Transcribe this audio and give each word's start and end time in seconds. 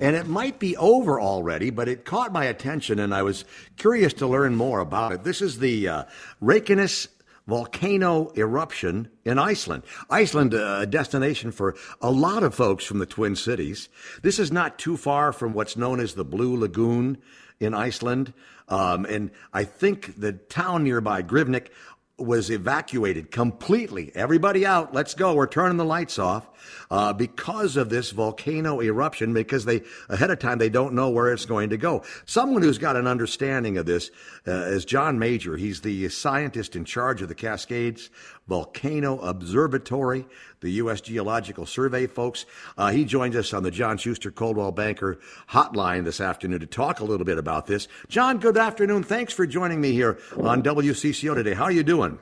and 0.00 0.16
it 0.16 0.26
might 0.26 0.58
be 0.58 0.76
over 0.76 1.20
already, 1.20 1.70
but 1.70 1.88
it 1.88 2.04
caught 2.04 2.32
my 2.32 2.44
attention, 2.44 2.98
and 2.98 3.14
I 3.14 3.22
was 3.22 3.44
curious 3.76 4.12
to 4.14 4.26
learn 4.26 4.54
more 4.54 4.80
about 4.80 5.12
it. 5.12 5.24
This 5.24 5.40
is 5.42 5.58
the 5.58 5.88
uh, 5.88 6.04
Reykjanes 6.42 7.08
volcano 7.46 8.32
eruption 8.36 9.08
in 9.24 9.38
Iceland. 9.38 9.82
Iceland, 10.08 10.54
uh, 10.54 10.78
a 10.80 10.86
destination 10.86 11.52
for 11.52 11.74
a 12.00 12.10
lot 12.10 12.42
of 12.42 12.54
folks 12.54 12.84
from 12.84 12.98
the 12.98 13.06
Twin 13.06 13.36
Cities. 13.36 13.88
This 14.22 14.38
is 14.38 14.52
not 14.52 14.78
too 14.78 14.96
far 14.96 15.32
from 15.32 15.52
what's 15.52 15.76
known 15.76 16.00
as 16.00 16.14
the 16.14 16.24
Blue 16.24 16.56
Lagoon 16.56 17.18
in 17.58 17.74
Iceland. 17.74 18.32
Um, 18.68 19.04
and 19.04 19.30
I 19.52 19.64
think 19.64 20.18
the 20.18 20.32
town 20.32 20.84
nearby, 20.84 21.22
Grivnik, 21.22 21.68
was 22.24 22.50
evacuated 22.50 23.30
completely. 23.30 24.12
Everybody 24.14 24.64
out. 24.64 24.94
Let's 24.94 25.14
go. 25.14 25.34
We're 25.34 25.46
turning 25.46 25.76
the 25.76 25.84
lights 25.84 26.18
off 26.18 26.48
uh, 26.90 27.12
because 27.12 27.76
of 27.76 27.90
this 27.90 28.10
volcano 28.10 28.80
eruption. 28.80 29.34
Because 29.34 29.64
they 29.64 29.82
ahead 30.08 30.30
of 30.30 30.38
time 30.38 30.58
they 30.58 30.68
don't 30.68 30.94
know 30.94 31.10
where 31.10 31.32
it's 31.32 31.44
going 31.44 31.70
to 31.70 31.76
go. 31.76 32.02
Someone 32.26 32.62
who's 32.62 32.78
got 32.78 32.96
an 32.96 33.06
understanding 33.06 33.78
of 33.78 33.86
this 33.86 34.10
uh, 34.46 34.52
is 34.52 34.84
Jon 34.84 35.18
Major. 35.18 35.56
He's 35.56 35.80
the 35.80 36.08
scientist 36.08 36.76
in 36.76 36.84
charge 36.84 37.22
of 37.22 37.28
the 37.28 37.34
Cascades 37.34 38.10
Volcano 38.46 39.18
Observatory, 39.20 40.26
the 40.60 40.70
U.S. 40.72 41.00
Geological 41.00 41.66
Survey 41.66 42.06
folks. 42.06 42.44
Uh, 42.76 42.90
he 42.90 43.04
joins 43.04 43.36
us 43.36 43.52
on 43.52 43.62
the 43.62 43.70
John 43.70 43.98
Schuster 43.98 44.30
Coldwell 44.30 44.72
Banker 44.72 45.18
hotline 45.50 46.04
this 46.04 46.20
afternoon 46.20 46.60
to 46.60 46.66
talk 46.66 47.00
a 47.00 47.04
little 47.04 47.24
bit 47.24 47.38
about 47.38 47.66
this. 47.66 47.88
Jon, 48.08 48.38
good 48.38 48.58
afternoon. 48.58 49.02
Thanks 49.04 49.32
for 49.32 49.46
joining 49.46 49.80
me 49.80 49.92
here 49.92 50.18
on 50.40 50.62
WCCO 50.62 51.34
today. 51.34 51.54
How 51.54 51.64
are 51.64 51.72
you 51.72 51.82
doing? 51.82 52.18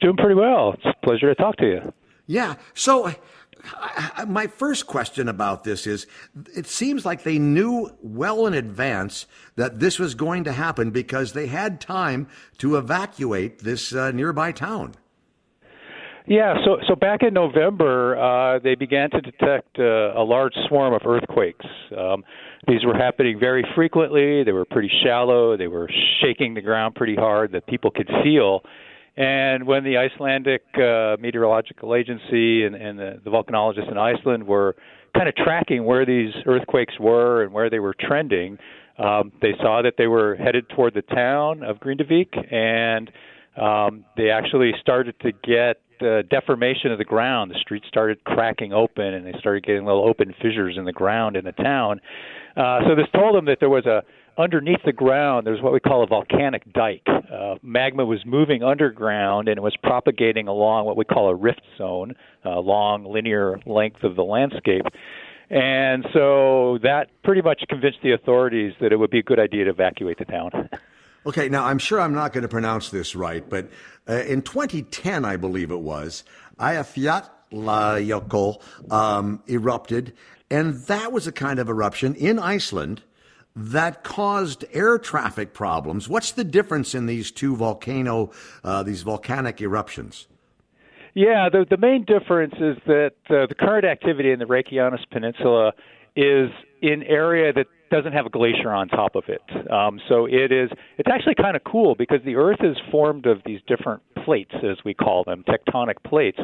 Doing 0.00 0.16
pretty 0.16 0.34
well. 0.34 0.74
It's 0.74 0.84
a 0.84 0.94
pleasure 1.04 1.28
to 1.28 1.34
talk 1.34 1.56
to 1.56 1.66
you. 1.66 1.92
Yeah. 2.26 2.56
So, 2.74 3.14
my 4.26 4.46
first 4.46 4.86
question 4.86 5.28
about 5.28 5.64
this 5.64 5.86
is 5.86 6.06
it 6.54 6.66
seems 6.66 7.04
like 7.04 7.22
they 7.22 7.38
knew 7.38 7.90
well 8.02 8.46
in 8.46 8.54
advance 8.54 9.26
that 9.56 9.78
this 9.78 9.98
was 9.98 10.14
going 10.14 10.44
to 10.44 10.52
happen 10.52 10.90
because 10.90 11.32
they 11.32 11.46
had 11.46 11.80
time 11.80 12.28
to 12.58 12.76
evacuate 12.76 13.60
this 13.60 13.94
uh, 13.94 14.10
nearby 14.10 14.52
town. 14.52 14.94
Yeah, 16.26 16.54
so 16.64 16.78
so 16.86 16.94
back 16.94 17.22
in 17.22 17.34
November, 17.34 18.16
uh, 18.16 18.58
they 18.60 18.76
began 18.76 19.10
to 19.10 19.20
detect 19.20 19.78
uh, 19.78 20.14
a 20.14 20.22
large 20.22 20.54
swarm 20.68 20.94
of 20.94 21.02
earthquakes. 21.04 21.66
Um, 21.96 22.24
these 22.68 22.84
were 22.84 22.94
happening 22.94 23.40
very 23.40 23.64
frequently. 23.74 24.44
They 24.44 24.52
were 24.52 24.64
pretty 24.64 24.90
shallow. 25.02 25.56
They 25.56 25.66
were 25.66 25.90
shaking 26.20 26.54
the 26.54 26.60
ground 26.60 26.94
pretty 26.94 27.16
hard 27.16 27.50
that 27.52 27.66
people 27.66 27.90
could 27.90 28.08
feel. 28.22 28.62
And 29.16 29.66
when 29.66 29.84
the 29.84 29.98
Icelandic 29.98 30.62
uh, 30.74 31.16
Meteorological 31.20 31.94
Agency 31.94 32.64
and, 32.64 32.74
and 32.74 32.98
the, 32.98 33.20
the 33.24 33.30
volcanologists 33.30 33.90
in 33.90 33.98
Iceland 33.98 34.46
were 34.46 34.76
kind 35.14 35.28
of 35.28 35.34
tracking 35.34 35.84
where 35.84 36.06
these 36.06 36.32
earthquakes 36.46 36.94
were 36.98 37.42
and 37.42 37.52
where 37.52 37.68
they 37.68 37.80
were 37.80 37.94
trending, 37.98 38.58
um, 38.98 39.32
they 39.42 39.52
saw 39.60 39.82
that 39.82 39.94
they 39.98 40.06
were 40.06 40.36
headed 40.36 40.68
toward 40.70 40.94
the 40.94 41.02
town 41.02 41.62
of 41.62 41.78
Grindavik, 41.78 42.52
and 42.52 43.10
um, 43.60 44.04
they 44.16 44.30
actually 44.30 44.72
started 44.80 45.18
to 45.20 45.32
get 45.32 45.80
uh, 46.00 46.22
deformation 46.30 46.92
of 46.92 46.98
the 46.98 47.04
ground. 47.04 47.50
The 47.50 47.58
streets 47.60 47.86
started 47.88 48.22
cracking 48.24 48.72
open, 48.72 49.14
and 49.14 49.26
they 49.26 49.38
started 49.38 49.64
getting 49.64 49.84
little 49.84 50.08
open 50.08 50.34
fissures 50.40 50.76
in 50.76 50.84
the 50.84 50.92
ground 50.92 51.36
in 51.36 51.44
the 51.44 51.52
town. 51.52 52.00
Uh, 52.56 52.80
so 52.86 52.94
this 52.94 53.06
told 53.14 53.34
them 53.34 53.46
that 53.46 53.58
there 53.60 53.70
was 53.70 53.86
a 53.86 54.02
underneath 54.38 54.80
the 54.84 54.92
ground, 54.92 55.46
there's 55.46 55.60
what 55.60 55.72
we 55.72 55.80
call 55.80 56.02
a 56.02 56.06
volcanic 56.06 56.70
dike. 56.72 57.06
Uh, 57.06 57.56
magma 57.62 58.04
was 58.04 58.20
moving 58.24 58.62
underground 58.62 59.48
and 59.48 59.58
it 59.58 59.60
was 59.60 59.76
propagating 59.82 60.48
along 60.48 60.86
what 60.86 60.96
we 60.96 61.04
call 61.04 61.28
a 61.28 61.34
rift 61.34 61.62
zone, 61.76 62.14
a 62.44 62.60
long 62.60 63.04
linear 63.04 63.60
length 63.66 64.02
of 64.02 64.16
the 64.16 64.22
landscape. 64.22 64.86
And 65.50 66.06
so 66.14 66.78
that 66.82 67.08
pretty 67.24 67.42
much 67.42 67.62
convinced 67.68 67.98
the 68.02 68.12
authorities 68.12 68.72
that 68.80 68.92
it 68.92 68.96
would 68.96 69.10
be 69.10 69.18
a 69.18 69.22
good 69.22 69.38
idea 69.38 69.64
to 69.64 69.70
evacuate 69.70 70.18
the 70.18 70.24
town. 70.24 70.50
Okay, 71.24 71.48
now 71.48 71.64
I'm 71.64 71.78
sure 71.78 72.00
I'm 72.00 72.14
not 72.14 72.32
going 72.32 72.42
to 72.42 72.48
pronounce 72.48 72.90
this 72.90 73.14
right, 73.14 73.48
but 73.48 73.68
uh, 74.08 74.22
in 74.22 74.42
2010, 74.42 75.24
I 75.24 75.36
believe 75.36 75.70
it 75.70 75.80
was, 75.80 76.24
Eyjafjallajökull 76.58 78.92
um, 78.92 79.40
erupted, 79.48 80.14
and 80.50 80.74
that 80.86 81.12
was 81.12 81.28
a 81.28 81.32
kind 81.32 81.60
of 81.60 81.68
eruption 81.68 82.16
in 82.16 82.40
Iceland 82.40 83.02
that 83.54 84.02
caused 84.02 84.64
air 84.72 84.98
traffic 84.98 85.54
problems. 85.54 86.08
What's 86.08 86.32
the 86.32 86.44
difference 86.44 86.94
in 86.94 87.06
these 87.06 87.30
two 87.30 87.54
volcano, 87.54 88.32
uh, 88.64 88.82
these 88.82 89.02
volcanic 89.02 89.60
eruptions? 89.60 90.26
Yeah, 91.14 91.50
the 91.52 91.66
the 91.68 91.76
main 91.76 92.04
difference 92.04 92.54
is 92.54 92.78
that 92.86 93.12
uh, 93.28 93.46
the 93.46 93.54
current 93.54 93.84
activity 93.84 94.30
in 94.30 94.38
the 94.38 94.46
Reykjanes 94.46 95.04
Peninsula 95.10 95.74
is 96.16 96.48
in 96.80 97.02
area 97.02 97.52
that 97.52 97.66
doesn't 97.92 98.12
have 98.12 98.26
a 98.26 98.30
glacier 98.30 98.72
on 98.72 98.88
top 98.88 99.14
of 99.14 99.24
it. 99.28 99.42
Um, 99.70 100.00
so 100.08 100.26
it 100.26 100.50
is 100.50 100.70
it's 100.98 101.08
actually 101.12 101.34
kind 101.34 101.54
of 101.54 101.62
cool 101.64 101.94
because 101.94 102.20
the 102.24 102.36
Earth 102.36 102.60
is 102.62 102.76
formed 102.90 103.26
of 103.26 103.42
these 103.44 103.60
different 103.68 104.02
plates, 104.24 104.54
as 104.54 104.78
we 104.84 104.94
call 104.94 105.24
them, 105.24 105.44
tectonic 105.46 106.02
plates, 106.04 106.38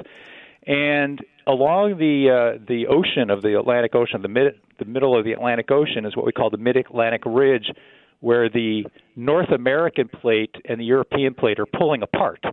and 0.67 1.21
along 1.47 1.99
the 1.99 2.29
uh, 2.31 2.65
the 2.69 2.87
ocean 2.87 3.31
of 3.31 3.43
the 3.43 3.59
Atlantic 3.59 3.95
Ocean, 3.95 4.23
the 4.23 4.29
mid 4.29 4.61
the 4.79 4.85
middle 4.85 5.19
of 5.19 5.25
the 5.25 5.33
Atlantic 5.33 5.71
Ocean 5.71 6.05
is 6.05 6.15
what 6.15 6.27
we 6.27 6.33
call 6.33 6.51
the 6.51 6.59
Mid 6.59 6.77
Atlantic 6.77 7.23
Ridge, 7.25 7.73
where 8.21 8.49
the 8.49 8.85
North 9.17 9.51
American 9.51 10.09
plate 10.09 10.55
and 10.67 10.79
the 10.79 10.85
European 10.85 11.35
plate 11.35 11.59
are 11.59 11.67
pulling 11.67 12.03
apart. 12.03 12.45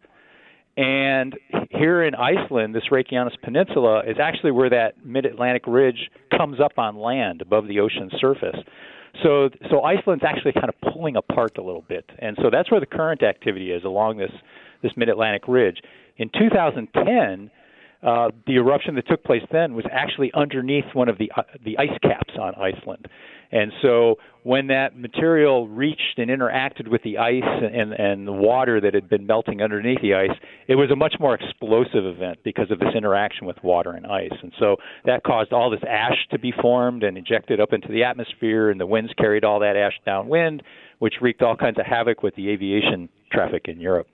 And 1.25 1.63
here 1.71 2.03
in 2.03 2.13
Iceland, 2.13 2.75
this 2.75 2.83
Reykjanes 2.91 3.31
Peninsula 3.41 4.03
is 4.05 4.17
actually 4.21 4.51
where 4.51 4.69
that 4.69 5.03
Mid 5.03 5.25
Atlantic 5.25 5.63
Ridge 5.65 6.11
comes 6.35 6.59
up 6.59 6.77
on 6.77 6.97
land 6.97 7.41
above 7.41 7.67
the 7.67 7.79
ocean 7.79 8.11
surface. 8.19 8.57
So, 9.23 9.49
so 9.71 9.81
Iceland's 9.81 10.23
actually 10.23 10.51
kind 10.51 10.69
of 10.69 10.75
pulling 10.93 11.15
apart 11.15 11.57
a 11.57 11.63
little 11.63 11.83
bit, 11.87 12.05
and 12.19 12.37
so 12.41 12.49
that's 12.51 12.69
where 12.69 12.79
the 12.79 12.85
current 12.85 13.23
activity 13.23 13.71
is 13.71 13.83
along 13.83 14.17
this 14.17 14.31
this 14.83 14.91
Mid 14.97 15.09
Atlantic 15.09 15.47
Ridge. 15.47 15.77
In 16.17 16.29
2010, 16.37 17.49
uh, 18.05 18.29
the 18.45 18.55
eruption 18.55 18.93
that 18.95 19.07
took 19.07 19.23
place 19.23 19.41
then 19.51 19.73
was 19.73 19.85
actually 19.91 20.31
underneath 20.35 20.85
one 20.93 21.09
of 21.09 21.17
the 21.17 21.31
uh, 21.35 21.41
the 21.63 21.77
ice 21.79 21.97
caps 22.03 22.35
on 22.39 22.53
Iceland, 22.53 23.07
and 23.51 23.71
so 23.81 24.15
when 24.43 24.67
that 24.67 24.95
material 24.95 25.67
reached 25.67 26.17
and 26.17 26.29
interacted 26.29 26.87
with 26.87 27.01
the 27.01 27.17
ice 27.17 27.41
and 27.43 27.93
and 27.93 28.27
the 28.27 28.31
water 28.31 28.79
that 28.79 28.93
had 28.93 29.09
been 29.09 29.25
melting 29.25 29.63
underneath 29.63 30.01
the 30.03 30.13
ice, 30.13 30.37
it 30.67 30.75
was 30.75 30.91
a 30.91 30.95
much 30.95 31.15
more 31.19 31.33
explosive 31.33 32.05
event 32.05 32.37
because 32.43 32.69
of 32.69 32.77
this 32.77 32.93
interaction 32.95 33.47
with 33.47 33.57
water 33.63 33.91
and 33.91 34.05
ice, 34.05 34.37
and 34.43 34.53
so 34.59 34.75
that 35.05 35.23
caused 35.23 35.51
all 35.51 35.71
this 35.71 35.83
ash 35.89 36.27
to 36.29 36.37
be 36.37 36.53
formed 36.61 37.01
and 37.03 37.17
ejected 37.17 37.59
up 37.59 37.73
into 37.73 37.87
the 37.87 38.03
atmosphere, 38.03 38.69
and 38.69 38.79
the 38.79 38.85
winds 38.85 39.11
carried 39.17 39.43
all 39.43 39.59
that 39.59 39.75
ash 39.75 39.99
downwind, 40.05 40.61
which 40.99 41.15
wreaked 41.21 41.41
all 41.41 41.55
kinds 41.55 41.79
of 41.79 41.87
havoc 41.87 42.21
with 42.21 42.35
the 42.35 42.49
aviation 42.49 43.09
traffic 43.31 43.63
in 43.67 43.79
Europe. 43.79 44.07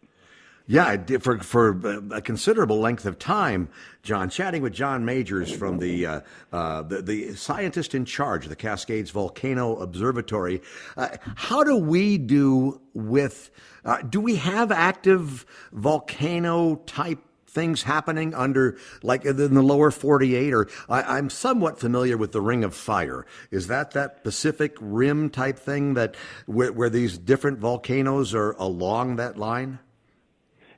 Yeah, 0.67 0.95
for 1.19 1.39
for 1.39 2.05
a 2.13 2.21
considerable 2.21 2.79
length 2.79 3.05
of 3.05 3.19
time, 3.19 3.69
Jon, 4.03 4.29
chatting 4.29 4.61
with 4.61 4.73
Jon 4.73 5.03
Majors 5.03 5.51
from 5.51 5.79
the 5.79 6.05
uh, 6.05 6.21
uh, 6.53 6.83
the, 6.83 7.01
the, 7.01 7.35
scientist 7.35 7.93
in 7.95 8.05
charge 8.05 8.45
of 8.45 8.49
the 8.49 8.55
Cascades 8.55 9.11
Volcano 9.11 9.75
Observatory. 9.77 10.61
Uh, 10.95 11.09
how 11.35 11.63
do 11.63 11.75
we 11.75 12.17
do 12.17 12.79
with? 12.93 13.49
Uh, 13.83 14.01
do 14.03 14.21
we 14.21 14.35
have 14.35 14.71
active 14.71 15.45
volcano 15.71 16.75
type 16.85 17.19
things 17.47 17.83
happening 17.83 18.33
under 18.33 18.77
like 19.03 19.25
in 19.25 19.35
the 19.35 19.61
lower 19.61 19.91
48 19.91 20.53
or 20.53 20.69
I, 20.87 21.17
am 21.17 21.29
somewhat 21.29 21.79
familiar 21.79 22.15
with 22.15 22.31
the 22.31 22.39
ring 22.39 22.63
of 22.63 22.73
fire 22.73 23.25
is 23.49 23.67
that 23.67 23.91
that 23.91 24.23
pacific 24.23 24.77
rim 24.79 25.29
type 25.29 25.59
thing 25.59 25.95
that 25.95 26.15
where, 26.45 26.71
where 26.71 26.89
these 26.89 27.17
different 27.17 27.59
volcanoes 27.59 28.33
are 28.33 28.51
along 28.53 29.17
that 29.17 29.37
line 29.37 29.79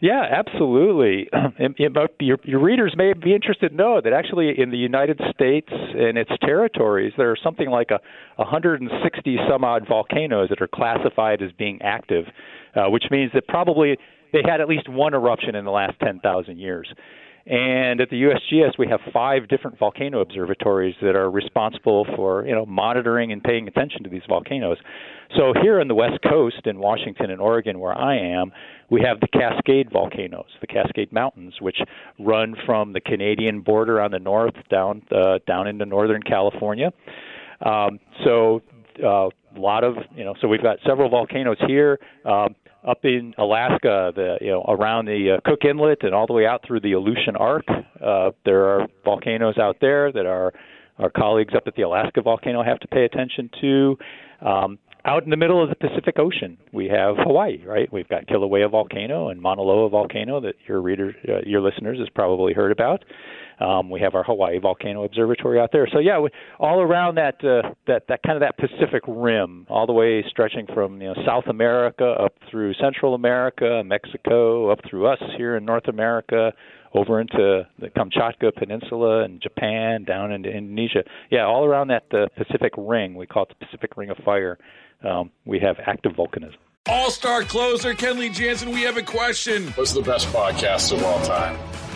yeah, 0.04 0.26
absolutely. 0.30 1.30
your, 2.20 2.38
your 2.44 2.60
readers 2.60 2.94
may 2.98 3.14
be 3.14 3.34
interested 3.34 3.70
to 3.70 3.76
know 3.76 4.02
that 4.04 4.12
actually 4.12 4.52
in 4.60 4.70
the 4.70 4.78
United 4.78 5.18
States 5.34 5.70
and 5.72 6.18
its 6.18 6.30
territories, 6.42 7.14
there 7.16 7.32
are 7.32 7.38
something 7.42 7.70
like 7.70 7.90
a 7.90 8.00
160 8.36 9.38
some 9.50 9.64
odd 9.64 9.88
volcanoes 9.88 10.50
that 10.50 10.62
are 10.62 10.68
classified 10.68 11.42
as 11.42 11.54
being 11.54 11.82
active, 11.82 12.26
uh, 12.76 12.90
which 12.90 13.06
means 13.12 13.32
that 13.34 13.48
probably 13.48 13.98
they 14.34 14.42
had 14.46 14.60
at 14.60 14.68
least 14.68 14.90
one 14.90 15.14
eruption 15.14 15.56
in 15.56 15.64
the 15.64 15.72
last 15.72 15.98
10,000 16.02 16.58
years. 16.58 16.94
And 17.46 18.00
at 18.00 18.10
the 18.10 18.24
USGS, 18.24 18.78
we 18.80 18.88
have 18.88 19.02
five 19.12 19.50
different 19.50 19.78
volcano 19.78 20.22
observatories 20.22 20.96
that 21.02 21.16
are 21.16 21.30
responsible 21.30 22.06
for 22.16 22.46
you 22.46 22.56
know 22.56 22.66
monitoring 22.66 23.34
and 23.34 23.44
paying 23.44 23.68
attention 23.68 24.04
to 24.04 24.10
these 24.10 24.22
volcanoes. 24.30 24.78
So 25.36 25.54
here 25.62 25.82
on 25.82 25.90
the 25.90 25.96
West 25.96 26.20
Coast 26.30 26.62
in 26.66 26.80
Washington 26.80 27.32
and 27.32 27.42
Oregon, 27.42 27.80
where 27.80 27.98
I 27.98 28.18
am, 28.18 28.54
we 28.90 29.02
have 29.02 29.20
the 29.20 29.28
Cascade 29.28 29.92
volcanoes, 29.92 30.46
the 30.62 30.68
Cascade 30.68 31.12
Mountains, 31.12 31.56
which 31.60 31.80
run 32.18 32.56
from 32.66 32.94
the 32.94 33.02
Canadian 33.02 33.60
border 33.60 34.00
on 34.00 34.12
the 34.12 34.20
north 34.20 34.56
down 34.70 35.02
uh, 35.12 35.40
down 35.46 35.68
into 35.68 35.86
northern 35.86 36.24
California. 36.24 36.94
Um, 37.66 38.00
so 38.24 38.62
uh, 39.04 39.28
a 39.28 39.60
lot 39.60 39.84
of 39.84 39.96
you 40.16 40.24
know, 40.24 40.36
so 40.40 40.48
we've 40.48 40.64
got 40.64 40.78
several 40.86 41.10
volcanoes 41.10 41.58
here. 41.68 42.00
Um, 42.26 42.56
up 42.88 43.06
in 43.06 43.34
Alaska, 43.38 44.12
the 44.16 44.38
you 44.42 44.52
know 44.52 44.64
around 44.68 45.06
the 45.06 45.38
uh, 45.38 45.50
Cook 45.50 45.66
Inlet 45.66 46.04
and 46.04 46.14
all 46.14 46.28
the 46.28 46.34
way 46.34 46.46
out 46.46 46.62
through 46.66 46.82
the 46.82 46.94
Aleutian 46.94 47.36
Arc, 47.36 47.66
uh, 47.70 48.32
there 48.46 48.66
are 48.66 48.88
volcanoes 49.04 49.58
out 49.58 49.78
there 49.82 50.12
that 50.12 50.26
our 50.26 50.54
our 51.00 51.10
colleagues 51.10 51.54
up 51.56 51.64
at 51.66 51.76
the 51.76 51.82
Alaska 51.82 52.22
volcano 52.22 52.64
have 52.64 52.80
to 52.80 52.88
pay 52.88 53.06
attention 53.06 53.50
to. 53.62 53.98
Um, 54.42 54.80
out 55.06 55.24
in 55.24 55.30
the 55.30 55.38
middle 55.38 55.62
of 55.62 55.70
the 55.70 55.76
Pacific 55.76 56.18
Ocean, 56.18 56.58
we 56.72 56.88
have 56.88 57.16
Hawaii, 57.18 57.62
right? 57.66 57.92
We've 57.92 58.08
got 58.08 58.26
Kilauea 58.26 58.72
volcano 58.72 59.30
and 59.30 59.42
Mauna 59.42 59.62
Loa 59.62 59.90
volcano 59.90 60.40
that 60.42 60.56
your 60.68 60.82
readers, 60.82 61.16
uh, 61.28 61.40
your 61.46 61.62
listeners, 61.62 62.00
has 62.00 62.08
probably 62.10 62.54
heard 62.54 62.72
about. 62.72 63.04
Um, 63.60 63.90
we 63.90 64.00
have 64.02 64.16
our 64.16 64.24
Hawaii 64.24 64.60
Volcano 64.60 65.04
Observatory 65.04 65.60
out 65.60 65.72
there. 65.72 65.88
So 65.92 66.00
yeah, 66.00 66.20
we, 66.20 66.30
all 66.60 66.82
around 66.82 67.16
that 67.16 67.36
uh, 67.44 67.70
that 67.88 68.04
that 68.08 68.24
kind 68.24 68.36
of 68.36 68.42
that 68.42 68.58
Pacific 68.58 69.04
rim, 69.08 69.68
all 69.70 69.86
the 69.86 69.94
way 69.94 70.24
stretching 70.30 70.68
from 70.74 71.02
you 71.02 71.10
know 71.10 71.16
South 71.26 71.46
America 71.48 72.06
up 72.20 72.34
through 72.50 72.74
Central 72.76 73.14
America, 73.14 73.84
Mexico, 73.86 74.72
up 74.72 74.80
through 74.90 75.08
us 75.08 75.20
here 75.38 75.56
in 75.56 75.66
North 75.66 75.88
America, 75.88 76.52
over 76.94 77.22
into 77.22 77.68
the 77.80 77.88
Kamchatka 77.90 78.56
Peninsula 78.56 79.24
and 79.24 79.42
Japan, 79.42 80.04
down 80.04 80.32
into 80.32 80.50
Indonesia. 80.50 81.04
Yeah, 81.30 81.46
all 81.46 81.66
around 81.66 81.90
that 81.90 82.06
uh, 82.14 82.28
Pacific 82.36 82.74
Ring, 82.78 83.16
we 83.16 83.28
call 83.28 83.44
it 83.44 83.50
the 83.50 83.66
Pacific 83.66 83.96
Ring 83.98 84.10
of 84.10 84.18
Fire. 84.26 84.58
Um, 85.04 85.32
we 85.46 85.60
have 85.60 85.78
active 85.86 86.14
volcanism. 86.14 86.56
All 86.88 87.12
star 87.12 87.44
closer 87.44 87.94
Kenley 87.94 88.34
Jansen, 88.34 88.72
we 88.72 88.82
have 88.82 88.98
a 88.98 89.04
question. 89.04 89.68
What's 89.70 89.94
the 89.94 90.02
best 90.02 90.28
podcast 90.28 90.92
of 90.92 91.04
all 91.04 91.22
time? 91.24 91.58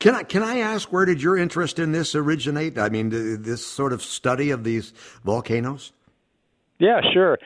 Can 0.00 0.14
I 0.14 0.22
can 0.22 0.42
I 0.42 0.58
ask 0.58 0.90
where 0.90 1.04
did 1.04 1.22
your 1.22 1.36
interest 1.36 1.78
in 1.78 1.92
this 1.92 2.14
originate? 2.14 2.78
I 2.78 2.88
mean, 2.88 3.10
this 3.10 3.64
sort 3.64 3.92
of 3.92 4.02
study 4.02 4.50
of 4.50 4.64
these 4.64 4.92
volcanoes. 5.24 5.92
Yeah, 6.78 7.00
sure. 7.12 7.38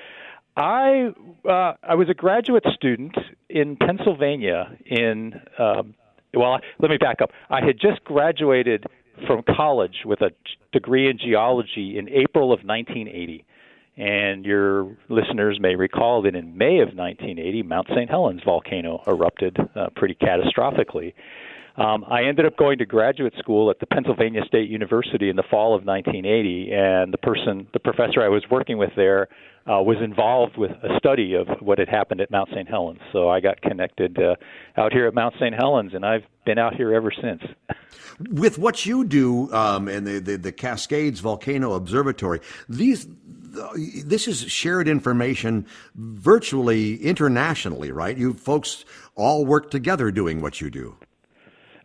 I 0.56 1.08
uh, 1.48 1.72
I 1.82 1.96
was 1.96 2.08
a 2.08 2.14
graduate 2.14 2.64
student 2.72 3.16
in 3.50 3.76
Pennsylvania. 3.76 4.76
In 4.86 5.34
um, 5.58 5.94
well, 6.32 6.60
let 6.78 6.90
me 6.90 6.96
back 6.96 7.20
up. 7.20 7.30
I 7.50 7.64
had 7.64 7.80
just 7.80 8.04
graduated 8.04 8.84
from 9.26 9.42
college 9.56 10.02
with 10.04 10.20
a 10.20 10.30
degree 10.72 11.08
in 11.10 11.18
geology 11.18 11.98
in 11.98 12.08
April 12.08 12.52
of 12.52 12.60
1980. 12.60 13.44
And 13.96 14.44
your 14.44 14.96
listeners 15.08 15.58
may 15.60 15.76
recall 15.76 16.22
that 16.22 16.34
in 16.34 16.58
May 16.58 16.80
of 16.80 16.94
1980, 16.96 17.62
Mount 17.62 17.86
St. 17.94 18.10
Helens 18.10 18.42
volcano 18.44 19.02
erupted 19.06 19.56
uh, 19.76 19.86
pretty 19.94 20.16
catastrophically. 20.16 21.14
Um, 21.76 22.04
I 22.08 22.24
ended 22.24 22.46
up 22.46 22.56
going 22.56 22.78
to 22.78 22.86
graduate 22.86 23.34
school 23.38 23.68
at 23.68 23.80
the 23.80 23.86
Pennsylvania 23.86 24.42
State 24.46 24.70
University 24.70 25.28
in 25.28 25.36
the 25.36 25.42
fall 25.50 25.74
of 25.74 25.84
1980, 25.84 26.70
and 26.72 27.12
the 27.12 27.18
person, 27.18 27.66
the 27.72 27.80
professor 27.80 28.22
I 28.22 28.28
was 28.28 28.44
working 28.48 28.78
with 28.78 28.90
there, 28.96 29.28
uh, 29.66 29.82
was 29.82 29.96
involved 30.02 30.56
with 30.56 30.70
a 30.70 30.96
study 30.98 31.34
of 31.34 31.48
what 31.60 31.78
had 31.78 31.88
happened 31.88 32.20
at 32.20 32.30
Mount 32.30 32.50
St. 32.50 32.68
Helens. 32.68 33.00
So 33.12 33.28
I 33.28 33.40
got 33.40 33.60
connected 33.62 34.16
uh, 34.18 34.36
out 34.76 34.92
here 34.92 35.06
at 35.06 35.14
Mount 35.14 35.34
St. 35.40 35.54
Helens, 35.54 35.94
and 35.94 36.04
I've 36.04 36.22
been 36.44 36.58
out 36.58 36.74
here 36.74 36.94
ever 36.94 37.10
since. 37.10 37.42
With 38.30 38.58
what 38.58 38.86
you 38.86 39.04
do 39.04 39.52
um, 39.52 39.88
and 39.88 40.06
the, 40.06 40.20
the, 40.20 40.36
the 40.36 40.52
Cascades 40.52 41.20
Volcano 41.20 41.72
Observatory, 41.72 42.40
these 42.68 43.08
this 44.04 44.26
is 44.26 44.50
shared 44.50 44.88
information 44.88 45.64
virtually 45.94 46.96
internationally, 46.96 47.92
right? 47.92 48.16
You 48.16 48.34
folks 48.34 48.84
all 49.14 49.46
work 49.46 49.70
together 49.70 50.10
doing 50.10 50.40
what 50.40 50.60
you 50.60 50.70
do. 50.70 50.96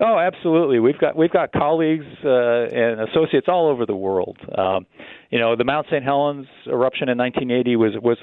Oh, 0.01 0.18
absolutely. 0.18 0.80
We've 0.80 0.98
got 0.98 1.18
we've 1.18 1.31
got 1.31 1.51
colleagues 1.51 2.06
uh, 2.24 2.30
and 2.30 3.01
associates 3.01 3.48
all 3.50 3.68
over 3.68 3.86
the 3.86 3.96
world. 3.96 4.38
Um, 4.57 4.86
you 5.30 5.40
know, 5.40 5.57
the 5.57 5.66
Mount 5.66 5.88
St. 5.88 6.04
Helens 6.04 6.48
eruption 6.68 7.10
in 7.10 7.18
1980 7.18 7.75
was 7.75 7.92
was 8.01 8.18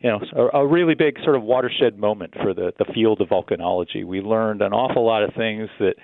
you 0.00 0.08
know 0.08 0.20
a, 0.34 0.60
a 0.60 0.66
really 0.66 0.94
big 0.94 1.18
sort 1.22 1.36
of 1.36 1.42
watershed 1.42 1.98
moment 1.98 2.32
for 2.42 2.54
the 2.54 2.72
the 2.78 2.86
field 2.94 3.20
of 3.20 3.28
volcanology. 3.28 4.02
We 4.04 4.22
learned 4.22 4.62
an 4.62 4.72
awful 4.72 5.04
lot 5.04 5.22
of 5.22 5.34
things 5.34 5.68
that 5.78 5.94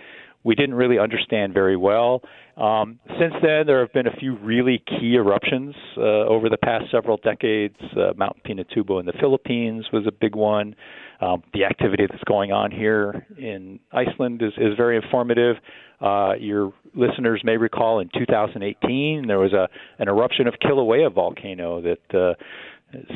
we 0.47 0.55
didn't 0.55 0.77
really 0.77 0.97
understand 0.97 1.53
very 1.53 1.77
well. 1.77 2.23
Um, 2.57 3.01
since 3.19 3.35
then, 3.43 3.67
there 3.67 3.81
have 3.81 3.93
been 3.93 4.07
a 4.07 4.15
few 4.17 4.37
really 4.37 4.81
key 4.87 5.17
eruptions 5.17 5.75
uh, 5.97 6.01
over 6.01 6.49
the 6.49 6.57
past 6.57 6.85
several 6.93 7.17
decades. 7.17 7.75
Uh, 7.97 8.13
Mount 8.17 8.37
Pinatubo 8.45 9.01
in 9.01 9.07
the 9.07 9.13
Philippines 9.21 9.87
was 9.93 10.07
a 10.07 10.13
big 10.13 10.37
one. 10.37 10.77
Um, 11.21 11.43
the 11.53 11.65
activity 11.65 12.07
that's 12.09 12.23
going 12.25 12.53
on 12.53 12.71
here 12.71 13.27
in 13.37 13.81
Iceland 13.93 14.41
is, 14.41 14.53
is 14.57 14.77
very 14.77 14.95
informative. 14.95 15.57
Uh, 16.01 16.35
your 16.39 16.73
listeners 16.95 17.41
may 17.43 17.57
recall 17.57 17.99
in 17.99 18.09
2018 18.17 19.27
there 19.27 19.39
was 19.39 19.53
a 19.53 19.69
an 19.99 20.09
eruption 20.09 20.47
of 20.47 20.55
Kilauea 20.63 21.13
volcano 21.13 21.81
that 21.81 22.15
uh, 22.15 22.35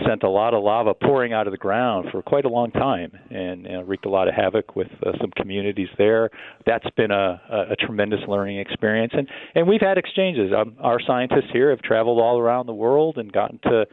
sent 0.07 0.23
a 0.23 0.29
lot 0.29 0.55
of 0.55 0.63
lava 0.63 0.95
pouring 0.95 1.33
out 1.33 1.47
of 1.47 1.53
the 1.53 1.59
ground 1.59 2.09
for 2.11 2.23
quite 2.23 2.45
a 2.45 2.49
long 2.49 2.71
time 2.71 3.13
and, 3.31 3.67
wreaked 3.89 4.07
a 4.07 4.11
lot 4.11 4.29
of 4.29 4.35
havoc 4.35 4.77
with 4.77 4.89
uh, 5.05 5.13
some 5.21 5.31
communities 5.37 5.89
there. 5.97 6.31
That's 6.67 6.89
been 6.97 7.11
a, 7.11 7.41
a, 7.51 7.73
a 7.73 7.77
tremendous 7.77 8.21
learning 8.29 8.59
experience, 8.59 9.13
and 9.17 9.29
and 9.55 9.67
we've 9.67 9.81
had 9.81 9.99
exchanges. 9.99 10.53
Um, 10.57 10.77
our 10.81 11.01
scientists 11.01 11.51
here 11.53 11.71
have 11.71 11.81
traveled 11.81 12.21
all 12.21 12.39
around 12.39 12.67
the 12.67 12.75
world 12.75 13.17
and 13.17 13.33
gotten 13.33 13.59
to 13.65 13.87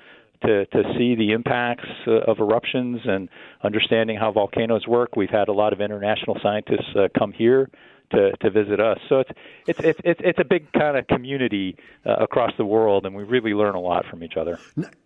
to 0.43 0.65
to 0.65 0.83
see 0.97 1.15
the 1.15 1.31
impacts 1.31 1.87
uh, 2.07 2.29
of 2.29 2.39
eruptions 2.39 2.99
and 3.05 3.29
understanding 3.63 4.17
how 4.17 4.31
volcanoes 4.31 4.85
work. 4.87 5.15
We've 5.15 5.29
had 5.29 5.47
a 5.47 5.53
lot 5.53 5.73
of 5.73 5.81
international 5.81 6.37
scientists 6.43 6.95
uh, 6.95 7.07
come 7.17 7.31
here 7.31 7.69
to 8.11 8.31
to 8.37 8.49
visit 8.49 8.79
us. 8.79 8.99
So 9.09 9.19
it's 9.19 9.31
it's 9.67 9.79
it's 9.79 9.99
it's, 10.03 10.21
it's 10.23 10.39
a 10.39 10.45
big 10.45 10.71
kind 10.73 10.97
of 10.97 11.07
community 11.07 11.77
uh, 12.05 12.15
across 12.19 12.51
the 12.57 12.65
world, 12.65 13.05
and 13.05 13.15
we 13.15 13.23
really 13.23 13.53
learn 13.53 13.75
a 13.75 13.79
lot 13.79 14.05
from 14.05 14.23
each 14.23 14.37
other. 14.37 14.59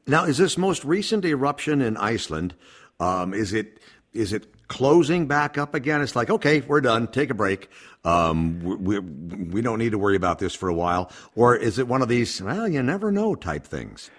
Now, 0.07 0.25
is 0.25 0.37
this 0.37 0.57
most 0.57 0.83
recent 0.85 1.25
eruption 1.25 1.81
in 1.81 1.97
Iceland? 1.97 2.55
Um, 2.99 3.33
is 3.33 3.53
it 3.53 3.79
is 4.13 4.33
it 4.33 4.67
closing 4.67 5.27
back 5.27 5.57
up 5.57 5.73
again? 5.73 6.01
It's 6.01 6.15
like 6.15 6.29
okay, 6.29 6.61
we're 6.61 6.81
done. 6.81 7.07
Take 7.07 7.29
a 7.29 7.35
break. 7.35 7.69
Um, 8.03 8.59
we, 8.59 8.99
we 8.99 8.99
we 8.99 9.61
don't 9.61 9.79
need 9.79 9.91
to 9.91 9.97
worry 9.97 10.15
about 10.15 10.39
this 10.39 10.53
for 10.53 10.69
a 10.69 10.73
while. 10.73 11.11
Or 11.35 11.55
is 11.55 11.79
it 11.79 11.87
one 11.87 12.01
of 12.01 12.09
these 12.09 12.41
well, 12.41 12.67
you 12.67 12.83
never 12.83 13.11
know 13.11 13.35
type 13.35 13.65
things? 13.65 14.09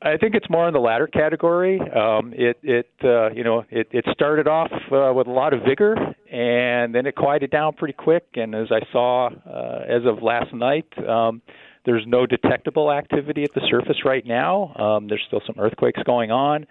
I 0.00 0.16
think 0.16 0.34
it's 0.34 0.48
more 0.48 0.68
in 0.68 0.74
the 0.74 0.80
latter 0.80 1.08
category. 1.08 1.80
Um, 1.80 2.32
it 2.36 2.58
it 2.62 2.90
uh, 3.02 3.30
you 3.30 3.42
know 3.42 3.64
it, 3.70 3.88
it 3.90 4.04
started 4.12 4.46
off 4.46 4.70
uh, 4.92 5.12
with 5.12 5.26
a 5.26 5.30
lot 5.30 5.52
of 5.52 5.62
vigor, 5.62 5.96
and 6.30 6.94
then 6.94 7.06
it 7.06 7.16
quieted 7.16 7.50
down 7.50 7.72
pretty 7.72 7.94
quick. 7.94 8.24
And 8.34 8.54
as 8.54 8.68
I 8.70 8.80
saw 8.92 9.28
uh, 9.28 9.84
as 9.88 10.02
of 10.06 10.22
last 10.22 10.54
night, 10.54 10.86
um, 11.08 11.42
there's 11.84 12.04
no 12.06 12.26
detectable 12.26 12.92
activity 12.92 13.42
at 13.42 13.52
the 13.54 13.62
surface 13.68 14.04
right 14.04 14.24
now. 14.24 14.72
Um, 14.76 15.08
there's 15.08 15.22
still 15.26 15.42
some 15.46 15.56
earthquakes 15.58 16.00
going 16.04 16.30
on, 16.30 16.66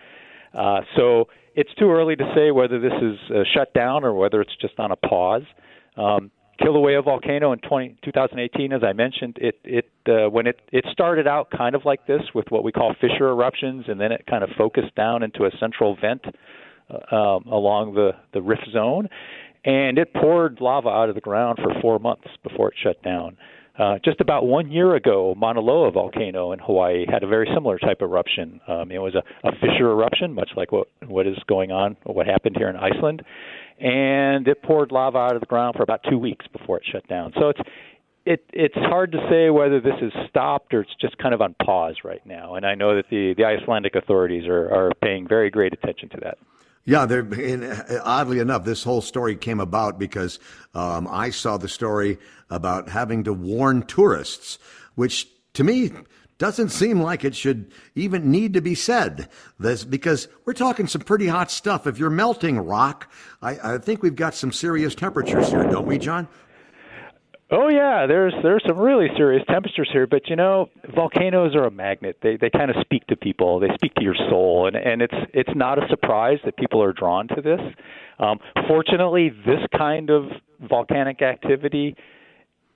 uh, 0.54 0.82
so 0.96 1.28
it's 1.54 1.74
too 1.78 1.92
early 1.92 2.16
to 2.16 2.32
say 2.34 2.52
whether 2.52 2.80
this 2.80 2.94
is 3.02 3.18
uh, 3.30 3.44
shut 3.54 3.74
down 3.74 4.06
or 4.06 4.14
whether 4.14 4.40
it's 4.40 4.56
just 4.62 4.80
on 4.80 4.92
a 4.92 4.96
pause. 4.96 5.44
Um, 5.98 6.32
Kilauea 6.62 7.04
volcano 7.04 7.52
in 7.54 7.60
20, 7.60 7.98
2018, 8.04 8.74
as 8.74 8.82
I 8.84 8.94
mentioned, 8.94 9.38
it 9.40 9.60
it 9.64 9.90
uh, 10.08 10.30
when 10.30 10.48
it 10.48 10.60
it 10.72 10.86
started 10.92 11.28
out 11.28 11.50
kind 11.56 11.76
of 11.76 11.86
like 11.86 12.08
this 12.08 12.22
with 12.34 12.46
what 12.50 12.64
we 12.64 12.72
call 12.72 12.96
fissure 13.00 13.30
eruptions, 13.30 13.86
and 13.88 14.00
then 14.00 14.12
it 14.12 14.26
kind 14.28 14.44
of 14.44 14.50
focused 14.58 14.96
down 14.96 15.24
into 15.24 15.46
a 15.46 15.52
central 15.60 15.96
vent 16.00 16.26
uh, 16.90 17.16
um, 17.16 17.46
along 17.52 17.94
the 17.94 18.12
the 18.34 18.42
rift 18.42 18.68
zone, 18.72 19.08
and 19.66 19.98
it 19.98 20.14
poured 20.14 20.60
lava 20.62 20.90
out 20.90 21.10
of 21.10 21.16
the 21.16 21.22
ground 21.22 21.60
for 21.62 21.80
four 21.82 22.00
months 22.00 22.28
before 22.44 22.70
it 22.70 22.76
shut 22.82 23.02
down. 23.04 23.38
Uh, 23.78 24.00
just 24.04 24.20
about 24.22 24.48
one 24.48 24.72
year 24.72 24.96
ago, 24.96 25.36
Mauna 25.38 25.60
Loa 25.60 25.92
volcano 25.92 26.52
in 26.52 26.58
Hawaii 26.58 27.06
had 27.08 27.22
a 27.22 27.28
very 27.28 27.48
similar 27.54 27.78
type 27.78 28.02
of 28.02 28.10
eruption. 28.10 28.60
Um, 28.68 28.92
it 28.92 28.98
was 28.98 29.14
a, 29.14 29.22
a 29.48 29.52
fissure 29.52 29.92
eruption, 29.92 30.34
much 30.34 30.50
like 30.56 30.72
what 30.72 30.88
what 31.06 31.28
is 31.28 31.38
going 31.48 31.72
on, 31.72 31.96
what 32.04 32.26
happened 32.26 32.56
here 32.58 32.70
in 32.70 32.76
Iceland, 32.76 33.22
and 33.80 34.48
it 34.48 34.62
poured 34.64 34.92
lava 34.92 35.18
out 35.18 35.36
of 35.36 35.42
the 35.42 35.48
ground 35.48 35.76
for 35.76 35.84
about 35.84 36.02
two 36.10 36.18
weeks 36.18 36.46
before 36.48 36.78
it 36.78 36.84
shut 36.92 37.08
down. 37.08 37.34
So 37.40 37.50
it's 37.50 37.60
it 38.26 38.44
it's 38.52 38.76
hard 38.76 39.12
to 39.14 39.20
say 39.30 39.50
whether 39.50 39.80
this 39.80 39.96
is 40.02 40.12
stopped 40.30 40.74
or 40.74 40.82
it's 40.82 40.96
just 41.00 41.18
kind 41.18 41.34
of 41.34 41.42
on 41.42 41.56
pause 41.64 41.98
right 42.04 42.26
now. 42.26 42.56
And 42.56 42.66
I 42.66 42.76
know 42.76 42.96
that 42.96 43.06
the 43.10 43.34
the 43.36 43.46
Icelandic 43.46 43.96
authorities 43.96 44.48
are 44.48 44.70
are 44.70 44.92
paying 45.02 45.28
very 45.28 45.50
great 45.50 45.74
attention 45.74 46.10
to 46.10 46.18
that. 46.24 46.38
Yeah, 46.84 47.06
there. 47.06 47.28
Oddly 48.04 48.40
enough, 48.40 48.64
this 48.64 48.84
whole 48.84 49.02
story 49.02 49.36
came 49.36 49.60
about 49.60 50.00
because 50.00 50.40
um, 50.74 51.08
I 51.12 51.32
saw 51.32 51.58
the 51.58 51.68
story 51.68 52.18
about 52.50 52.88
having 52.88 53.26
to 53.26 53.34
warn 53.34 53.84
tourists, 53.84 54.58
which 54.96 55.28
to 55.54 55.64
me 55.64 55.92
doesn't 56.38 56.70
seem 56.70 57.02
like 57.02 57.26
it 57.26 57.36
should 57.36 57.72
even 57.96 58.30
need 58.30 58.54
to 58.54 58.62
be 58.62 58.76
said. 58.76 59.30
This 59.60 59.84
because 59.84 60.28
we're 60.46 60.54
talking 60.54 60.88
some 60.88 61.02
pretty 61.02 61.28
hot 61.28 61.50
stuff. 61.52 61.88
If 61.88 61.98
you're 61.98 62.10
melting 62.10 62.60
rock, 62.60 63.12
I, 63.42 63.76
I 63.76 63.78
think 63.80 64.04
we've 64.04 64.16
got 64.16 64.36
some 64.36 64.52
serious 64.52 64.94
temperatures 64.96 65.50
here, 65.50 65.64
don't 65.64 65.88
we, 65.88 65.98
Jon? 65.98 66.28
Oh 67.50 67.70
yeah, 67.70 68.06
there's 68.08 68.34
there's 68.44 68.64
some 68.68 68.78
really 68.78 69.08
serious 69.16 69.42
temperatures 69.50 69.90
here, 69.92 70.06
but 70.06 70.28
you 70.30 70.36
know, 70.36 70.70
volcanoes 70.94 71.56
are 71.56 71.64
a 71.64 71.72
magnet. 71.72 72.18
They 72.22 72.36
they 72.36 72.50
kind 72.50 72.70
of 72.70 72.76
speak 72.82 73.08
to 73.08 73.16
people. 73.16 73.60
They 73.60 73.70
speak 73.74 73.94
to 73.96 74.04
your 74.04 74.16
soul, 74.30 74.68
and 74.68 74.76
and 74.76 75.02
it's 75.02 75.16
it's 75.34 75.56
not 75.56 75.82
a 75.82 75.88
surprise 75.88 76.40
that 76.44 76.58
people 76.58 76.84
are 76.84 76.92
drawn 76.92 77.30
to 77.30 77.42
this. 77.42 77.62
Um, 78.20 78.40
fortunately, 78.68 79.30
this 79.30 79.62
kind 79.78 80.10
of 80.10 80.26
volcanic 80.60 81.22
activity 81.22 81.96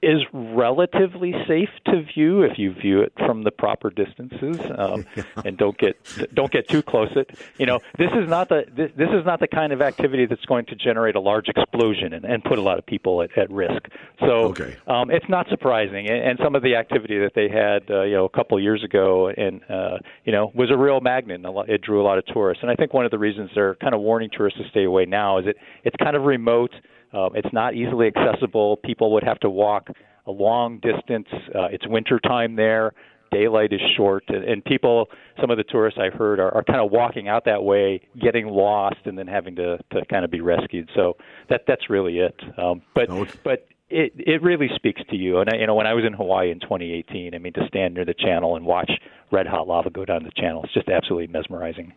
is 0.02 0.22
relatively 0.34 1.34
safe 1.48 1.70
to 1.86 2.04
view 2.04 2.42
if 2.42 2.58
you 2.58 2.74
view 2.74 3.02
it 3.02 3.14
from 3.18 3.44
the 3.44 3.52
proper 3.52 3.90
distances 3.92 4.60
um, 4.78 5.06
and 5.46 5.58
don't 5.58 5.78
get 5.78 5.96
don't 6.34 6.52
get 6.52 6.68
too 6.68 6.82
close. 6.82 7.10
It 7.16 7.30
you 7.58 7.66
know 7.66 7.80
this 7.98 8.10
is 8.14 8.28
not 8.28 8.50
the 8.50 8.66
this, 8.76 8.92
this 8.96 9.10
is 9.10 9.26
not 9.26 9.40
the 9.40 9.48
kind 9.48 9.72
of 9.72 9.82
activity 9.82 10.26
that's 10.26 10.46
going 10.46 10.66
to 10.68 10.76
generate 10.76 11.16
a 11.16 11.20
large 11.20 11.50
explosion 11.50 12.14
and, 12.14 12.26
and 12.26 12.44
put 12.44 12.58
a 12.58 12.62
lot 12.62 12.80
of 12.80 12.86
people 12.86 13.22
at, 13.22 13.38
at 13.38 13.52
risk. 13.52 13.90
So 14.20 14.50
okay. 14.50 14.76
um, 14.88 15.12
it's 15.12 15.30
not 15.30 15.48
surprising. 15.50 16.10
And, 16.10 16.24
and 16.32 16.40
some 16.44 16.56
of 16.56 16.64
the 16.64 16.76
activity 16.76 17.20
that 17.20 17.34
they 17.36 17.50
had 17.50 17.90
uh, 17.92 18.04
you 18.04 18.14
know 18.14 18.26
a 18.26 18.30
couple 18.30 18.58
of 18.58 18.64
years 18.64 18.84
ago 18.84 19.30
and 19.30 19.62
uh, 19.70 20.00
you 20.26 20.32
know 20.32 20.52
was 20.56 20.72
a 20.72 20.78
real 20.78 21.00
magnet. 21.00 21.36
And 21.36 21.54
lot, 21.54 21.70
it 21.70 21.82
drew 21.82 22.02
a 22.02 22.06
lot 22.06 22.18
of 22.18 22.26
tourists. 22.26 22.64
And 22.64 22.72
I 22.72 22.76
think 22.76 22.94
one 22.94 23.06
of 23.06 23.12
the 23.12 23.20
reasons 23.20 23.52
they're 23.54 23.76
kind 23.76 23.94
of 23.94 24.02
warning 24.02 24.30
tourists 24.36 24.60
to 24.60 24.68
stay 24.70 24.84
away 24.84 25.06
now 25.06 25.38
is 25.38 25.46
it 25.46 25.58
it's 25.84 25.96
kind 26.02 26.16
of 26.16 26.24
remote 26.24 26.72
um, 27.14 27.32
it's 27.36 27.52
not 27.54 27.76
easily 27.76 28.08
accessible. 28.08 28.78
People 28.78 29.12
would 29.14 29.24
have 29.24 29.40
to 29.42 29.50
walk 29.50 29.90
a 30.26 30.32
long 30.32 30.80
distance. 30.80 31.28
Uh, 31.54 31.68
it's 31.72 31.88
winter 31.88 32.20
time 32.20 32.56
there. 32.56 32.94
Daylight 33.32 33.72
is 33.72 33.80
short, 33.96 34.26
and, 34.28 34.44
and 34.44 34.66
people, 34.66 35.08
some 35.40 35.50
of 35.52 35.58
the 35.58 35.64
tourists 35.64 35.98
I've 36.02 36.14
heard, 36.14 36.42
are, 36.42 36.54
are 36.54 36.64
kind 36.66 36.82
of 36.82 36.92
walking 36.92 37.30
out 37.30 37.46
that 37.46 37.64
way, 37.64 38.02
getting 38.22 38.48
lost, 38.48 38.98
and 39.06 39.18
then 39.18 39.26
having 39.26 39.56
to, 39.56 39.78
to 39.94 40.06
kind 40.08 40.26
of 40.26 40.32
be 40.32 40.42
rescued. 40.42 40.90
So 40.96 41.16
that 41.50 41.62
that's 41.66 41.90
really 41.90 42.20
it. 42.20 42.36
Um, 42.58 42.82
but 42.94 43.08
but 43.46 43.68
it 43.90 44.14
it 44.18 44.42
really 44.42 44.70
speaks 44.76 45.02
to 45.10 45.16
you. 45.16 45.40
And 45.40 45.50
I, 45.50 45.58
you 45.58 45.68
know, 45.68 45.76
when 45.76 45.88
I 45.88 45.94
was 45.94 46.04
in 46.06 46.12
Hawaii 46.12 46.52
in 46.52 46.60
2018, 46.60 47.34
I 47.34 47.38
mean, 47.38 47.54
to 47.54 47.66
stand 47.68 47.94
near 47.94 48.04
the 48.04 48.14
channel 48.14 48.58
and 48.58 48.66
watch 48.66 48.92
red 49.32 49.48
hot 49.48 49.66
lava 49.66 49.90
go 49.90 50.04
down 50.04 50.24
the 50.24 50.32
channel, 50.36 50.64
it's 50.66 50.74
just 50.74 50.90
absolutely 50.90 51.28
mesmerizing. 51.28 51.94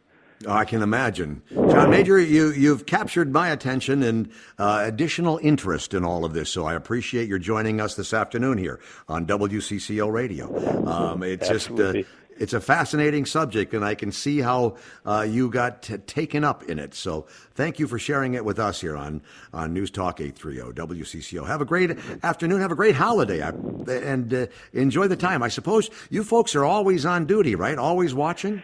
I 0.46 0.64
can 0.64 0.82
imagine. 0.82 1.42
Jon 1.52 1.90
Major, 1.90 2.18
you, 2.18 2.50
you've 2.52 2.86
captured 2.86 3.32
my 3.32 3.48
attention 3.50 4.02
and 4.02 4.30
uh, 4.58 4.82
additional 4.84 5.38
interest 5.42 5.94
in 5.94 6.04
all 6.04 6.24
of 6.24 6.32
this, 6.34 6.50
so 6.50 6.66
I 6.66 6.74
appreciate 6.74 7.28
your 7.28 7.38
joining 7.38 7.80
us 7.80 7.94
this 7.94 8.12
afternoon 8.12 8.58
here 8.58 8.80
on 9.08 9.26
WCCO 9.26 10.10
Radio. 10.12 10.86
Um, 10.86 11.22
it's 11.22 11.48
Absolutely. 11.48 12.02
just. 12.02 12.12
Uh, 12.12 12.14
it's 12.36 12.52
a 12.52 12.60
fascinating 12.60 13.26
subject, 13.26 13.74
and 13.74 13.84
I 13.84 13.94
can 13.94 14.10
see 14.10 14.40
how 14.40 14.76
uh, 15.06 15.24
you 15.28 15.48
got 15.50 15.82
t- 15.82 15.98
taken 15.98 16.42
up 16.42 16.64
in 16.64 16.78
it. 16.78 16.94
So, 16.94 17.26
thank 17.54 17.78
you 17.78 17.86
for 17.86 17.98
sharing 17.98 18.34
it 18.34 18.44
with 18.44 18.58
us 18.58 18.80
here 18.80 18.96
on, 18.96 19.22
on 19.52 19.72
News 19.72 19.90
Talk 19.90 20.20
830 20.20 20.72
WCCO. 20.72 21.46
Have 21.46 21.60
a 21.60 21.64
great 21.64 21.96
afternoon. 22.22 22.60
Have 22.60 22.72
a 22.72 22.76
great 22.76 22.96
holiday, 22.96 23.42
I, 23.42 23.50
and 23.88 24.34
uh, 24.34 24.46
enjoy 24.72 25.06
the 25.06 25.16
time. 25.16 25.42
I 25.42 25.48
suppose 25.48 25.90
you 26.10 26.24
folks 26.24 26.54
are 26.54 26.64
always 26.64 27.06
on 27.06 27.26
duty, 27.26 27.54
right? 27.54 27.78
Always 27.78 28.14
watching. 28.14 28.62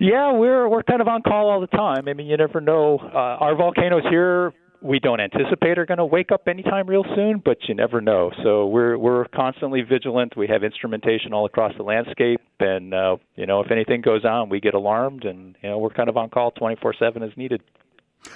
Yeah, 0.00 0.32
we're 0.32 0.68
we're 0.68 0.84
kind 0.84 1.00
of 1.00 1.08
on 1.08 1.22
call 1.22 1.50
all 1.50 1.60
the 1.60 1.66
time. 1.66 2.08
I 2.08 2.14
mean, 2.14 2.26
you 2.26 2.36
never 2.36 2.60
know. 2.60 2.98
Uh, 3.02 3.16
our 3.16 3.56
volcanoes 3.56 4.04
here, 4.08 4.52
we 4.80 5.00
don't 5.00 5.20
anticipate 5.20 5.78
are 5.78 5.86
going 5.86 5.98
to 5.98 6.04
wake 6.04 6.30
up 6.30 6.46
anytime 6.46 6.86
real 6.86 7.04
soon, 7.16 7.42
but 7.44 7.56
you 7.68 7.74
never 7.74 8.00
know. 8.00 8.30
So 8.44 8.66
we're 8.66 8.96
we're 8.96 9.26
constantly 9.34 9.82
vigilant. 9.82 10.36
We 10.36 10.46
have 10.48 10.62
instrumentation 10.62 11.32
all 11.32 11.46
across 11.46 11.72
the 11.76 11.82
landscape, 11.82 12.40
and 12.60 12.94
uh, 12.94 13.16
you 13.34 13.46
know, 13.46 13.60
if 13.60 13.72
anything 13.72 14.00
goes 14.00 14.24
on, 14.24 14.48
we 14.48 14.60
get 14.60 14.74
alarmed, 14.74 15.24
and 15.24 15.56
you 15.62 15.68
know, 15.68 15.78
we're 15.78 15.90
kind 15.90 16.08
of 16.08 16.16
on 16.16 16.30
call 16.30 16.52
24/7 16.52 17.28
as 17.28 17.36
needed. 17.36 17.62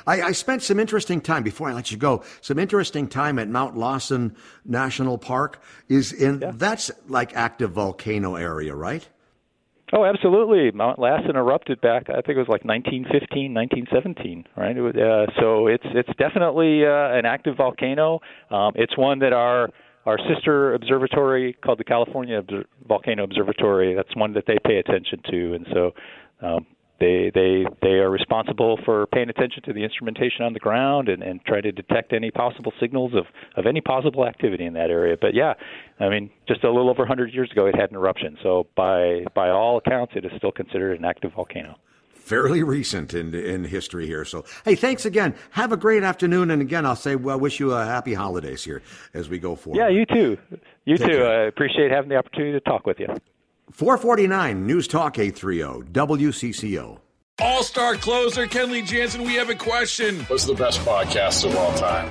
I, 0.06 0.22
I, 0.22 0.32
spent 0.32 0.62
some 0.62 0.78
interesting 0.78 1.20
time 1.20 1.42
before 1.42 1.68
I 1.68 1.72
let 1.72 1.90
you 1.90 1.96
go. 1.96 2.22
Some 2.40 2.58
interesting 2.58 3.08
time 3.08 3.38
at 3.40 3.48
Mount 3.48 3.76
Lassen 3.76 4.36
National 4.64 5.18
Park. 5.18 5.60
Is 5.88 6.12
in 6.12 6.40
yeah. 6.40 6.52
that's 6.54 6.90
like 7.08 7.36
active 7.36 7.72
volcano 7.72 8.36
area, 8.36 8.74
right? 8.74 9.06
Oh, 9.94 10.06
absolutely. 10.06 10.70
Mount 10.70 10.98
Lassen 10.98 11.36
erupted 11.36 11.80
back. 11.82 12.08
I 12.08 12.22
think 12.22 12.36
it 12.36 12.38
was 12.38 12.48
like 12.48 12.64
1915, 12.64 13.52
1917, 13.52 14.46
right? 14.56 14.74
It 14.74 14.80
was, 14.80 14.94
uh, 14.96 15.30
so 15.38 15.66
it's 15.66 15.84
it's 15.84 16.08
definitely 16.18 16.86
uh, 16.86 17.12
an 17.12 17.26
active 17.26 17.58
volcano. 17.58 18.20
Um, 18.50 18.72
it's 18.74 18.96
one 18.96 19.18
that 19.18 19.34
our 19.34 19.68
our 20.06 20.18
sister 20.32 20.72
observatory 20.74 21.52
called 21.62 21.78
the 21.78 21.84
California 21.84 22.38
Obser- 22.38 22.64
Volcano 22.88 23.24
Observatory. 23.24 23.94
That's 23.94 24.14
one 24.16 24.32
that 24.32 24.44
they 24.46 24.56
pay 24.66 24.78
attention 24.78 25.20
to, 25.30 25.54
and 25.54 25.66
so 25.72 25.90
um, 26.40 26.66
they 27.02 27.30
they 27.34 27.66
they 27.82 27.94
are 27.98 28.10
responsible 28.10 28.78
for 28.84 29.06
paying 29.08 29.28
attention 29.28 29.62
to 29.64 29.72
the 29.72 29.82
instrumentation 29.82 30.44
on 30.44 30.52
the 30.52 30.60
ground 30.60 31.08
and, 31.08 31.22
and 31.22 31.44
try 31.44 31.60
to 31.60 31.72
detect 31.72 32.12
any 32.12 32.30
possible 32.30 32.72
signals 32.80 33.12
of, 33.14 33.26
of 33.56 33.66
any 33.66 33.80
possible 33.80 34.26
activity 34.26 34.64
in 34.64 34.74
that 34.74 34.90
area. 34.90 35.16
But 35.20 35.34
yeah, 35.34 35.54
I 36.00 36.08
mean, 36.08 36.30
just 36.46 36.64
a 36.64 36.68
little 36.68 36.90
over 36.90 37.00
100 37.00 37.34
years 37.34 37.50
ago, 37.50 37.66
it 37.66 37.74
had 37.74 37.90
an 37.90 37.96
eruption. 37.96 38.38
So 38.42 38.66
by 38.76 39.24
by 39.34 39.50
all 39.50 39.78
accounts, 39.78 40.12
it 40.16 40.24
is 40.24 40.32
still 40.36 40.52
considered 40.52 40.98
an 40.98 41.04
active 41.04 41.32
volcano 41.34 41.76
fairly 42.14 42.62
recent 42.62 43.14
in 43.14 43.34
in 43.34 43.64
history 43.64 44.06
here. 44.06 44.24
So, 44.24 44.44
hey, 44.64 44.76
thanks 44.76 45.04
again. 45.04 45.34
Have 45.50 45.72
a 45.72 45.76
great 45.76 46.04
afternoon, 46.04 46.50
and 46.50 46.62
again, 46.62 46.86
I'll 46.86 46.96
say, 46.96 47.16
well, 47.16 47.38
wish 47.38 47.58
you 47.58 47.72
a 47.72 47.84
happy 47.84 48.14
holidays 48.14 48.62
here 48.62 48.80
as 49.12 49.28
we 49.28 49.38
go 49.38 49.56
forward. 49.56 49.78
Yeah, 49.78 49.88
you 49.88 50.06
too. 50.06 50.38
You 50.84 50.96
Take 50.96 51.08
too. 51.08 51.18
Care. 51.18 51.44
I 51.44 51.46
appreciate 51.48 51.90
having 51.90 52.08
the 52.08 52.16
opportunity 52.16 52.52
to 52.52 52.60
talk 52.60 52.86
with 52.86 53.00
you. 53.00 53.08
449 53.70 54.66
News 54.66 54.88
Talk 54.88 55.18
830 55.18 55.90
WCCO. 55.92 56.98
All 57.40 57.62
star 57.62 57.96
closer 57.96 58.46
Kenley 58.46 58.84
Jansen, 58.84 59.22
we 59.22 59.34
have 59.34 59.48
a 59.48 59.54
question. 59.54 60.20
What's 60.24 60.44
the 60.44 60.54
best 60.54 60.80
podcast 60.80 61.48
of 61.48 61.56
all 61.56 61.72
time? 61.78 62.10